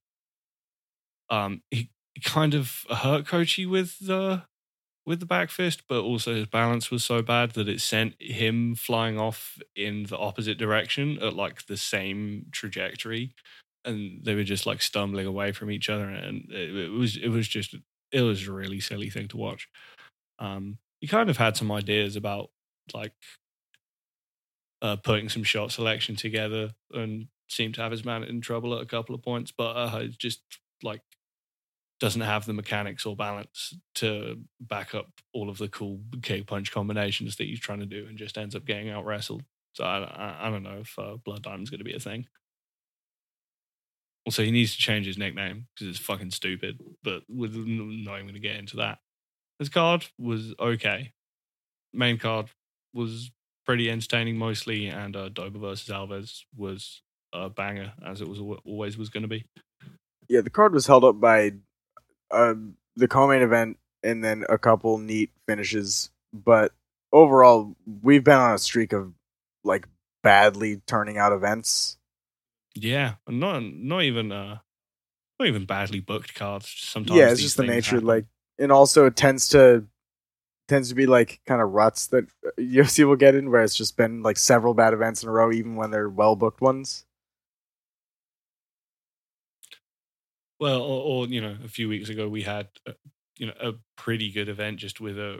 [1.29, 1.89] um he
[2.23, 4.43] kind of hurt Cosce with the
[5.05, 8.75] with the back fist, but also his balance was so bad that it sent him
[8.75, 13.33] flying off in the opposite direction at like the same trajectory,
[13.85, 17.29] and they were just like stumbling away from each other, and it, it was it
[17.29, 17.75] was just
[18.11, 19.67] it was a really silly thing to watch.
[20.39, 22.50] Um, he kind of had some ideas about
[22.93, 23.13] like
[24.82, 28.82] uh, putting some shot selection together, and seemed to have his man in trouble at
[28.82, 30.41] a couple of points, but uh, just
[30.84, 31.02] like
[32.00, 36.71] doesn't have the mechanics or balance to back up all of the cool kick punch
[36.71, 39.43] combinations that he's trying to do and just ends up getting out wrestled.
[39.73, 42.28] So I, I, I, don't know if uh, Blood Diamond's going to be a thing.
[44.26, 48.26] Also, he needs to change his nickname because it's fucking stupid, but we're not even
[48.26, 49.00] going to get into that.
[49.59, 51.13] His card was okay.
[51.93, 52.47] Main card
[52.93, 53.31] was
[53.65, 57.01] pretty entertaining mostly, and uh, Dober versus Alves was
[57.33, 59.45] a banger as it was always was going to be.
[60.29, 61.53] Yeah, the card was held up by
[62.31, 62.55] uh,
[62.95, 66.09] the co-main event and then a couple neat finishes.
[66.33, 66.73] But
[67.11, 69.13] overall, we've been on a streak of
[69.63, 69.87] like
[70.23, 71.97] badly turning out events.
[72.75, 74.59] Yeah, not not even uh,
[75.39, 76.73] not even badly booked cards.
[76.77, 77.95] Sometimes yeah, it's just the nature.
[77.95, 78.07] Happen.
[78.07, 78.25] Like,
[78.59, 79.85] and also it tends to
[80.67, 82.25] tends to be like kind of ruts that
[82.59, 85.51] UFC will get in, where it's just been like several bad events in a row,
[85.51, 87.05] even when they're well booked ones.
[90.59, 92.95] Well, or, or, you know, a few weeks ago we had a,
[93.37, 95.39] you know a pretty good event just with a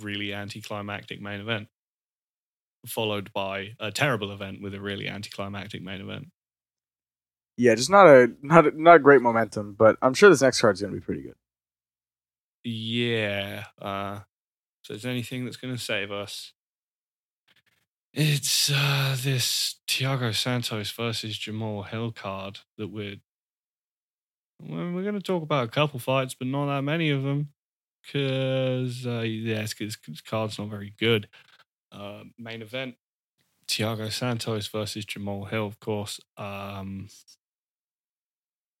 [0.00, 1.68] really anticlimactic main event,
[2.86, 6.28] followed by a terrible event with a really anticlimactic main event.
[7.56, 10.60] Yeah, just not a not a, not a great momentum, but I'm sure this next
[10.60, 11.36] card is going to be pretty good.
[12.64, 13.64] Yeah.
[13.80, 14.20] Uh,
[14.82, 16.52] so, is anything that's going to save us?
[18.12, 23.16] It's uh, this Thiago Santos versus Jamahal Hill card that we're
[24.60, 27.52] we're going to talk about a couple fights, but not that many of them.
[28.02, 29.96] Because, uh, yeah, because
[30.26, 31.28] card's not very good.
[31.92, 32.96] Uh, main event:
[33.68, 36.20] Thiago Santos versus Jamahal Hill, of course.
[36.36, 37.08] Um,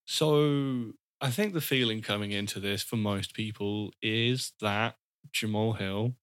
[0.06, 4.96] so I think the feeling coming into this for most people is that
[5.32, 6.14] Jamahal Hill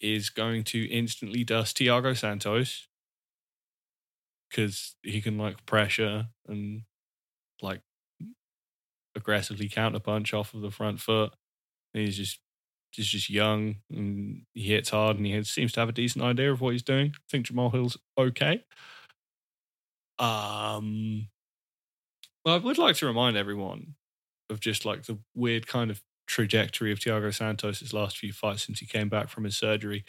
[0.00, 2.88] is going to instantly dust Thiago Santos
[4.48, 6.82] because he can like pressure and
[7.62, 7.82] like
[9.14, 11.32] aggressively counterpunch off of the front foot.
[11.92, 12.40] He's just
[12.92, 16.52] he's just young and he hits hard and he seems to have a decent idea
[16.52, 17.12] of what he's doing.
[17.14, 18.64] I think Jamahal Hill's okay.
[20.18, 21.28] Um,
[22.44, 23.94] well, I would like to remind everyone
[24.50, 28.80] of just like the weird kind of trajectory of Thiago Santos' last few fights since
[28.80, 30.04] he came back from his surgery,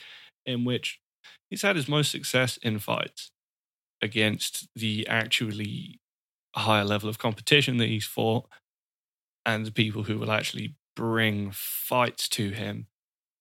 [0.45, 0.99] in which
[1.49, 3.31] he's had his most success in fights
[4.01, 5.99] against the actually
[6.55, 8.45] higher level of competition that he's fought
[9.45, 12.87] and the people who will actually bring fights to him.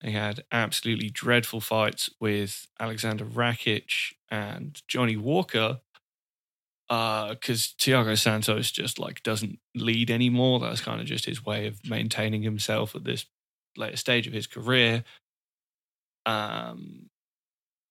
[0.03, 5.81] He had absolutely dreadful fights with Alexander Rakic and Johnny Walker
[6.89, 10.59] because uh, Thiago Santos just like doesn't lead anymore.
[10.59, 13.27] That's kind of just his way of maintaining himself at this
[13.77, 15.05] later stage of his career.
[16.25, 17.11] Um,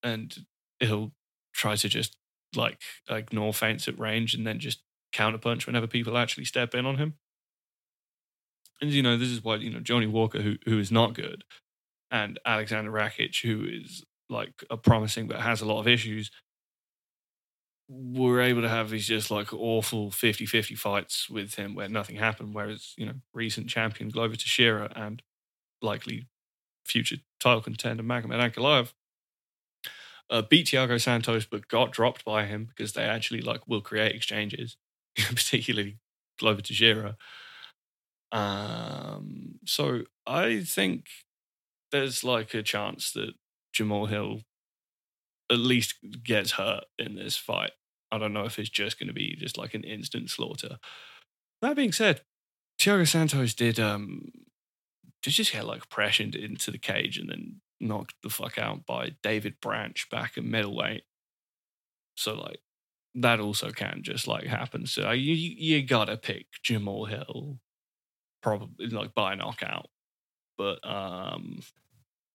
[0.02, 0.34] and
[0.80, 1.12] he'll
[1.52, 2.16] try to just
[2.56, 4.82] like ignore feints at range and then just
[5.12, 7.14] counterpunch whenever people actually step in on him.
[8.80, 11.44] And you know, this is why you know Johnny Walker, who who is not good,
[12.10, 16.30] and Alexander Rakic, who is like a promising but has a lot of issues,
[17.88, 22.54] were able to have these just like awful 50-50 fights with him where nothing happened.
[22.54, 25.22] Whereas you know, recent champion Glover Teixeira and
[25.80, 26.26] likely
[26.84, 28.92] future title contender Magomed Ankalaev
[30.30, 34.14] uh, beat Thiago Santos, but got dropped by him because they actually like will create
[34.14, 34.76] exchanges,
[35.16, 35.98] particularly
[36.38, 37.16] Glover Teixeira.
[38.30, 41.06] Um, so I think
[41.92, 43.32] there's like a chance that
[43.74, 44.40] Jamahal Hill
[45.50, 47.70] at least gets hurt in this fight.
[48.10, 50.78] I don't know if it's just going to be just like an instant slaughter.
[51.60, 52.22] That being said,
[52.80, 54.30] Thiago Santos did um
[55.22, 59.12] did just get like pressured into the cage and then knocked the fuck out by
[59.22, 61.02] David Branch back in middleweight.
[62.16, 62.60] So like
[63.14, 64.86] that also can just like happen.
[64.86, 67.58] So you you gotta pick Jamahal Hill
[68.42, 69.88] probably like by knockout.
[70.56, 71.60] But um,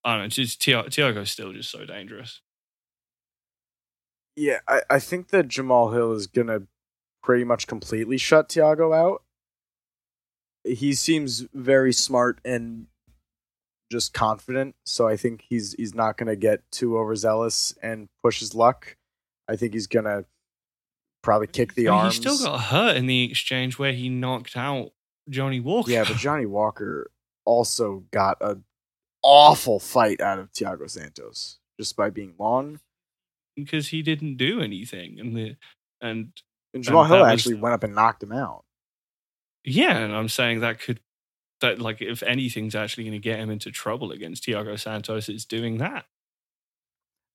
[0.04, 0.28] I don't know.
[0.28, 2.42] Just Thiago's still just so dangerous.
[4.36, 6.64] Yeah, I, I think that Jamahal Hill is gonna
[7.22, 9.24] pretty much completely shut Thiago out.
[10.64, 12.88] He seems very smart and
[13.92, 18.56] just confident, so I think he's he's not gonna get too overzealous and push his
[18.56, 18.98] luck.
[19.48, 20.26] I think he's gonna
[21.22, 22.16] probably kick the I mean, arms.
[22.16, 24.92] He still got hurt in the exchange where he knocked out
[25.30, 25.92] Johnny Walker.
[25.92, 27.12] Yeah, but Johnny Walker
[27.46, 28.64] also got an
[29.22, 32.80] awful fight out of Thiago Santos just by being long.
[33.56, 35.56] Because he didn't do anything, and the
[36.02, 36.32] and,
[36.74, 38.64] and Jamahal Hill actually was, went up and knocked him out.
[39.64, 41.00] Yeah, and I'm saying that could
[41.62, 45.46] that like if anything's actually going to get him into trouble against Thiago Santos, it's
[45.46, 46.06] doing that.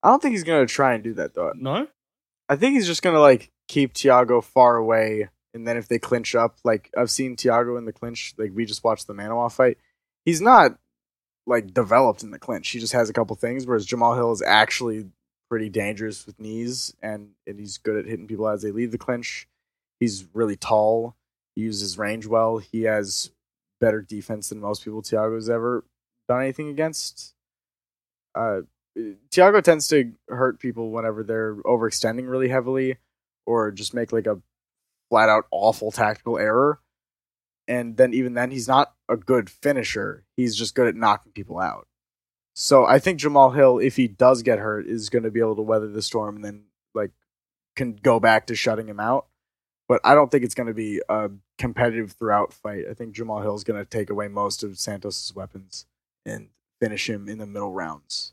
[0.03, 1.53] I don't think he's going to try and do that though.
[1.55, 1.87] No,
[2.49, 5.99] I think he's just going to like keep Thiago far away and then if they
[5.99, 9.51] clinch up, like I've seen Thiago in the clinch, like we just watched the Manuwa
[9.51, 9.79] fight.
[10.25, 10.79] He's not
[11.47, 12.69] like developed in the clinch.
[12.69, 15.07] He just has a couple things, whereas Jamahal Hill is actually
[15.49, 18.99] pretty dangerous with knees and, and he's good at hitting people as they leave the
[18.99, 19.49] clinch.
[20.01, 21.17] He's really tall.
[21.55, 22.59] He uses range well.
[22.59, 23.31] He has
[23.81, 25.85] better defense than most people Thiago's ever
[26.29, 27.35] done anything against.
[28.35, 28.61] Uh,
[29.31, 32.97] Thiago tends to hurt people whenever they're overextending really heavily
[33.47, 34.41] or just make like a
[35.09, 36.81] flat out awful tactical error.
[37.67, 40.25] And then even then, he's not a good finisher.
[40.37, 41.87] He's just good at knocking people out.
[42.61, 45.55] So I think Jamahal Hill, if he does get hurt, is going to be able
[45.55, 47.13] to weather the storm and then like
[47.77, 49.29] can go back to shutting him out.
[49.87, 52.87] But I don't think it's going to be a competitive throughout fight.
[52.91, 55.87] I think Jamahal Hill is going to take away most of Santos's weapons
[56.27, 56.49] and
[56.81, 58.33] finish him in the middle rounds.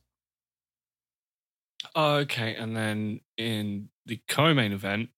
[1.95, 5.09] Okay, and then in the co-main event,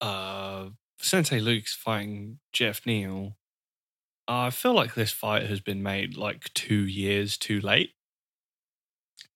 [0.00, 3.36] uh, Vicente Luque's fighting Geoff Neal.
[4.32, 7.94] I feel like this fight has been made like two years too late.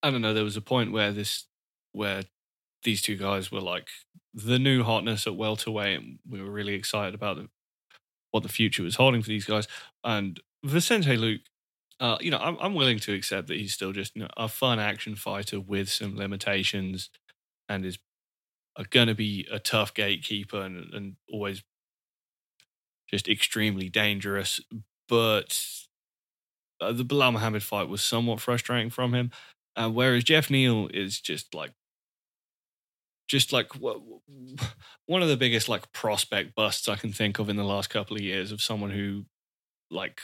[0.04, 0.32] I don't know.
[0.32, 1.46] There was a point where this,
[1.90, 2.22] where
[2.84, 3.88] these two guys were like
[4.32, 7.48] the new hotness at welterweight, and we were really excited about the,
[8.30, 9.66] what the future was holding for these guys.
[10.04, 11.40] And Vicente Luque,
[11.98, 14.46] uh, you know, I'm, I'm willing to accept that he's still just you know, a
[14.46, 17.10] fun action fighter with some limitations,
[17.68, 17.98] and is
[18.90, 21.64] going to be a tough gatekeeper and, and always
[23.14, 24.60] just extremely dangerous.
[25.08, 25.60] But
[26.80, 29.30] uh, the Belal Muhammad fight was somewhat frustrating from him,
[29.76, 31.70] uh, whereas Geoff Neal is just like
[33.28, 33.70] just like
[35.06, 38.16] one of the biggest like prospect busts I can think of in the last couple
[38.16, 39.26] of years of someone who
[39.90, 40.20] like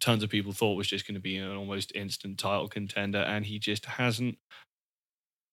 [0.00, 3.46] tons of people thought was just going to be an almost instant title contender and
[3.46, 4.36] he just hasn't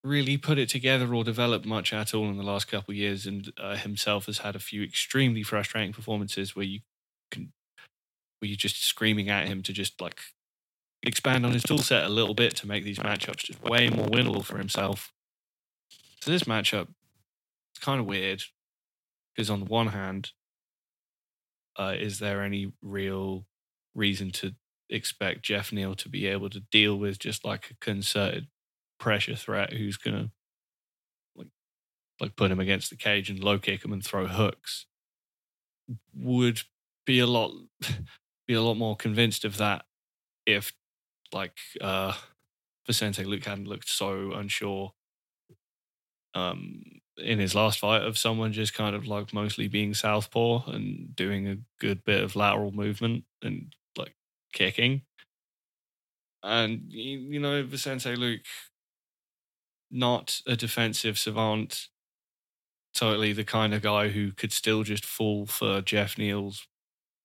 [0.04, 3.26] really put it together or developed much at all in the last couple of years
[3.26, 6.80] and uh, himself has had a few extremely frustrating performances where you
[7.32, 7.52] can
[8.40, 10.20] where you're just screaming at him to just like
[11.04, 14.08] expand on his tool set a little bit to make these matchups just way more
[14.08, 15.12] winnable for himself.
[16.22, 16.88] So this matchup
[17.72, 18.44] it's kind of weird
[19.34, 20.32] because on the one hand,
[21.78, 23.46] uh, is there any real
[23.96, 24.54] reason to
[24.90, 28.48] expect Geoff Neal to be able to deal with just like a concerted
[29.00, 30.32] pressure threat who's gonna
[31.36, 31.48] like
[32.20, 34.86] like put him against the cage and low kick him and throw hooks?
[36.14, 36.62] Would
[37.06, 37.52] be a lot
[38.48, 39.86] be a lot more convinced of that
[40.46, 40.74] if
[41.34, 42.14] like uh
[42.88, 44.94] Vicente Luque hadn't looked so unsure
[46.34, 46.82] um,
[47.18, 51.48] in his last fight of someone just kind of like mostly being southpaw and doing
[51.48, 54.16] a good bit of lateral movement and like
[54.54, 55.02] kicking.
[56.42, 58.46] And you know, Vicente Luque,
[59.92, 61.88] not a defensive savant,
[62.94, 66.68] totally the kind of guy who could still just fall for Geoff Neal's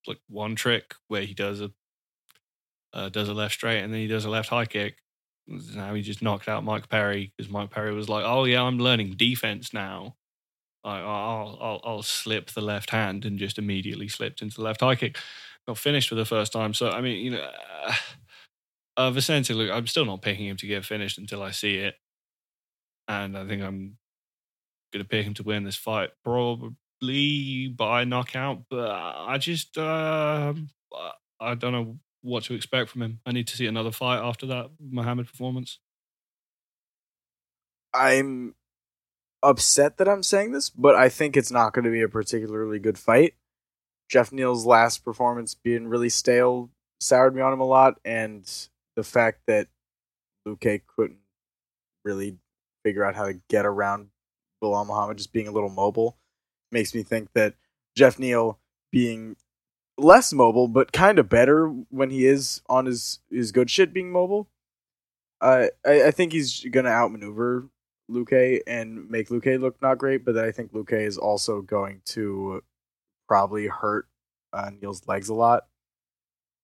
[0.06, 1.70] like one trick where he does a
[2.92, 4.98] uh, does a left straight and then he does a left high kick
[5.46, 8.78] now he just knocked out Mike Perry because Mike Perry was like, "Oh yeah, I'm
[8.78, 10.16] learning defense now.
[10.84, 14.96] I'll, I'll I'll slip the left hand," and just immediately slipped into the left high
[14.96, 15.18] kick.
[15.66, 16.74] Got finished for the first time.
[16.74, 17.50] So I mean, you know,
[17.86, 17.94] uh,
[18.96, 21.96] uh, Vicente, look, I'm still not picking him to get finished until I see it,
[23.08, 23.96] and I think I'm
[24.92, 28.64] gonna pick him to win this fight probably by knockout.
[28.70, 30.54] But I just uh,
[31.40, 33.20] I don't know what to expect from him.
[33.26, 35.78] I need to see another fight after that Muhammad performance.
[37.92, 38.54] I'm
[39.42, 42.78] upset that I'm saying this, but I think it's not going to be a particularly
[42.78, 43.34] good fight.
[44.08, 48.50] Geoff Neal's last performance being really stale soured me on him a lot, and
[48.96, 49.68] the fact that
[50.46, 51.18] Luque couldn't
[52.04, 52.38] really
[52.84, 54.08] figure out how to get around
[54.62, 56.16] Belal Muhammad just being a little mobile
[56.70, 57.54] makes me think that
[57.96, 58.58] Geoff Neal
[58.92, 59.36] being
[59.96, 64.10] less mobile, but kind of better when he is on his his good shit being
[64.12, 64.48] mobile.
[65.40, 67.68] Uh, I I think he's gonna outmaneuver
[68.10, 72.62] Luque and make Luque look not great, but I think Luque is also going to
[73.28, 74.06] probably hurt
[74.52, 75.66] uh, Neal's legs a lot,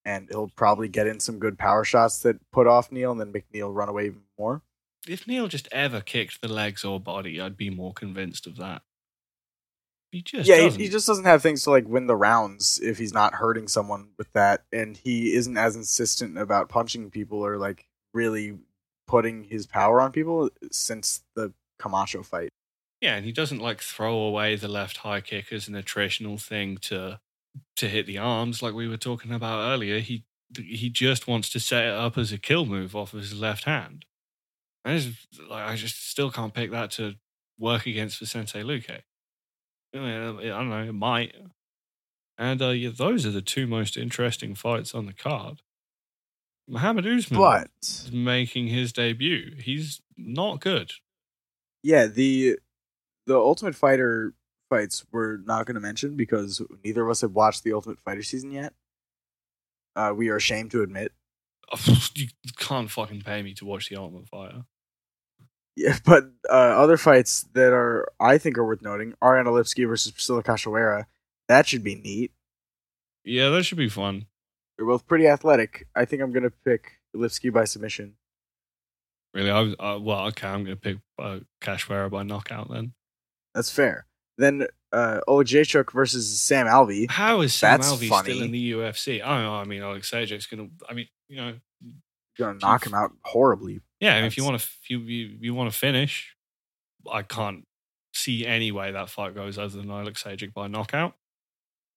[0.04, 3.32] and he'll probably get in some good power shots that put off Neal and then
[3.32, 4.62] make Neal run away even more.
[5.09, 8.82] If Neal just ever kicked the legs or body, I'd be more convinced of that.
[10.12, 12.98] He just yeah, he, he, just doesn't have things to like win the rounds if
[12.98, 17.59] he's not hurting someone with that, and he isn't as insistent about punching people or
[17.59, 18.59] like really
[19.07, 22.51] putting his power on people since the Camacho fight.
[23.01, 26.76] Yeah, and he doesn't like throw away the left high kick as an attritional thing
[26.78, 27.20] to
[27.76, 30.01] to hit the arms like we were talking about earlier.
[30.01, 30.24] He
[30.57, 33.64] he just wants to set it up as a kill move off of his left
[33.64, 34.05] hand.
[34.85, 37.14] I just, like, I just still can't pick that to
[37.59, 39.01] work against Vicente Luque.
[39.93, 41.35] I don't know, it might.
[42.39, 45.61] And uh, yeah, those are the two most interesting fights on the card.
[46.66, 49.57] Muhammad Usman but, is making his debut.
[49.59, 50.93] He's not good.
[51.83, 52.59] Yeah, the
[53.26, 54.35] the Ultimate Fighter
[54.70, 58.22] fights we're not going to mention because neither of us have watched the Ultimate Fighter
[58.22, 58.72] season yet.
[59.97, 61.12] Uh, we are ashamed to admit.
[62.14, 64.64] You can't fucking pay me to watch the Ultimate Fighter.
[65.76, 70.12] Yeah, but uh, other fights that are I think are worth noting: Ariane Lipski versus
[70.12, 71.06] Priscila Cachoeira.
[71.48, 72.32] That should be neat.
[73.24, 74.26] Yeah, that should be fun.
[74.76, 75.86] They're both pretty athletic.
[75.94, 78.14] I think I'm gonna pick Lipski by submission.
[79.32, 79.50] Really?
[79.50, 80.48] I was, uh, well, okay.
[80.48, 82.92] I'm gonna pick uh, Cachoeira by knockout then.
[83.54, 84.06] That's fair.
[84.38, 87.11] Then uh, Oleksiejczuk versus Sam Alvey.
[87.11, 88.32] How is Sam That's Alvey funny.
[88.32, 89.22] still in the UFC?
[89.22, 89.55] I don't know.
[89.55, 90.68] I mean, Oleksiejczuk's gonna.
[90.88, 91.55] I mean, you know,
[92.38, 93.80] gonna knock him out horribly.
[94.01, 96.34] Yeah, if you want to, you, you, you want to finish,
[97.11, 97.64] I can't
[98.14, 101.14] see any way that fight goes other than Alex Oleksiejczuk by knockout.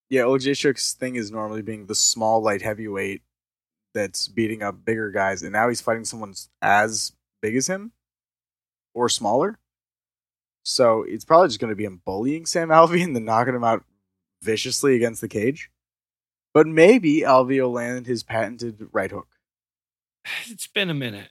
[0.09, 3.21] Yeah, Oleksiejczuk's thing is normally being the small light heavyweight
[3.93, 7.91] that's beating up bigger guys, and now he's fighting someone as big as him
[8.93, 9.57] or smaller.
[10.63, 13.63] So it's probably just going to be him bullying Sam Alvey and then knocking him
[13.63, 13.83] out
[14.41, 15.69] viciously against the cage.
[16.53, 19.27] But maybe Alvey will land his patented right hook.
[20.47, 21.29] It's been a minute.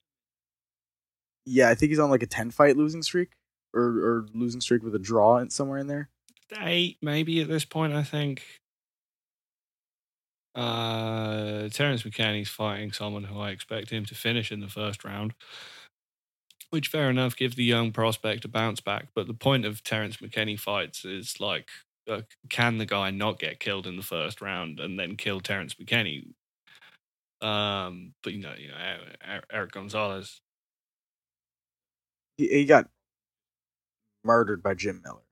[1.47, 3.31] Yeah, I think he's on like a ten fight losing streak,
[3.75, 6.09] or or losing streak with a draw somewhere in there.
[6.61, 7.95] Eight, maybe at this point.
[7.95, 8.45] I think.
[10.55, 15.33] Uh, Terrance McKinney's fighting someone who I expect him to finish in the first round,
[16.73, 19.09] which fair enough, give the young prospect a bounce back.
[19.15, 21.69] But the point of Terrance McKinney fights is like,
[22.11, 25.75] uh, can the guy not get killed in the first round and then kill Terrance
[25.75, 26.29] McKinney?
[27.43, 28.77] Um, but you know, you know,
[29.51, 30.41] Eric- Gonzalez.
[32.39, 32.89] He, he got
[34.25, 35.23] murdered by Jim Miller.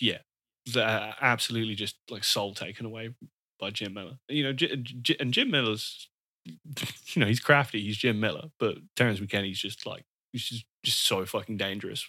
[0.00, 0.18] yeah,
[0.66, 3.14] the- absolutely just like soul taken away
[3.60, 4.18] by Jim Miller.
[4.28, 6.08] You know, J- J- and Jim Miller's,
[6.46, 7.80] you know, he's crafty.
[7.82, 10.04] He's Jim Miller, but Terrance McKinney's just like
[10.34, 12.06] he's just just so fucking dangerous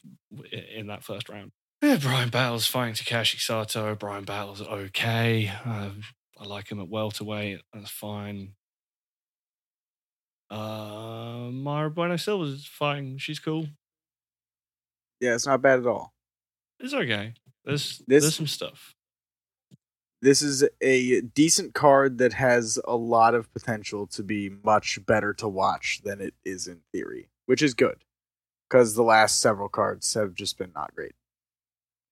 [0.52, 1.52] in that first round.
[1.84, 3.94] Yeah, Bryan Battle's fighting Takashi Sato.
[3.96, 5.52] Bryan Battle's okay.
[5.64, 5.92] Uh,
[6.40, 7.62] I like him at welterweight.
[7.72, 8.54] That's fine.
[10.50, 13.18] Uh, Mayra Bueno Silva's fighting.
[13.18, 13.68] She's cool.
[15.20, 16.14] Yeah, it's not bad at all.
[16.80, 17.34] It's okay.
[17.64, 18.96] There's This- there's some stuff.
[20.22, 25.34] This is a decent card that has a lot of potential to be much better
[25.36, 28.04] to watch than it is in theory, which is good
[28.76, 31.14] because the last several cards have just been not great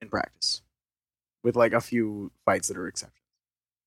[0.01, 0.61] in practice,
[1.43, 3.19] with like a few fights that are exceptions.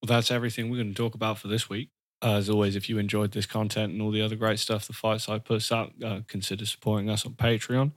[0.02, 1.88] Well, that's everything we're going to talk about for this week.
[2.22, 4.92] Uh, as always, if you enjoyed this content and all the other great stuff the
[4.92, 7.92] Fight Site puts out, uh, consider supporting us on Patreon.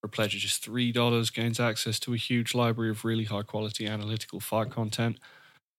[0.00, 3.42] For a pledge of just $3, gains access to a huge library of really high
[3.42, 5.18] quality analytical fight content.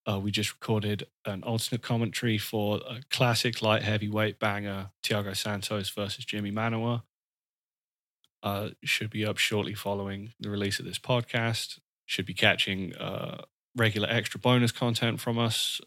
[0.08, 5.90] Uh, we just recorded an alternate commentary for a classic light heavyweight banger, Thiago Santos
[5.90, 7.02] versus Jimmy Manuwa.
[8.46, 11.80] Uh, should be up shortly following the release of this podcast.
[12.06, 13.42] Should be catching uh,
[13.76, 15.82] regular extra bonus content from us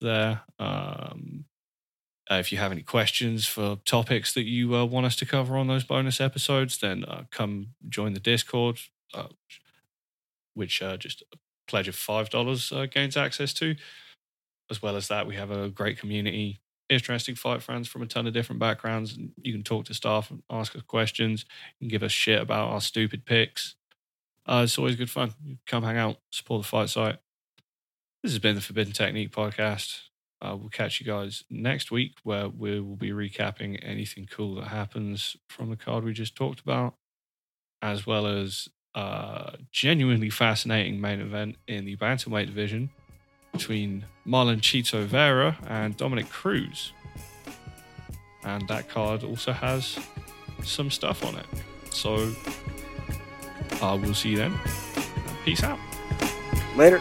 [0.00, 0.40] there.
[0.58, 1.44] Um,
[2.30, 5.56] uh, if you have any questions for topics that you uh, want us to cover
[5.56, 8.78] on those bonus episodes, then uh, come join the Discord,
[9.14, 9.28] uh,
[10.54, 11.36] which uh, just a
[11.66, 13.76] pledge of $5 uh, gains access to.
[14.70, 18.26] As well as that, we have a great community, interesting fight fans from a ton
[18.26, 19.16] of different backgrounds.
[19.16, 21.44] And you can talk to staff and ask us questions.
[21.78, 23.74] You can give us shit about our stupid picks.
[24.46, 25.34] Uh, it's always good fun.
[25.66, 27.18] Come hang out, support the fight site.
[28.22, 30.00] This has been the Forbidden Technique podcast.
[30.40, 34.68] Uh, we'll catch you guys next week where we will be recapping anything cool that
[34.68, 36.94] happens from the card we just talked about,
[37.82, 42.90] as well as a genuinely fascinating main event in the Bantamweight division
[43.58, 46.92] between Marlon Chito Vera and Dominick Cruz.
[48.44, 49.98] And that card also has
[50.62, 51.46] some stuff on it.
[51.90, 52.32] So
[53.82, 54.58] uh, we'll see you then.
[55.44, 55.78] Peace out.
[56.76, 57.00] Later.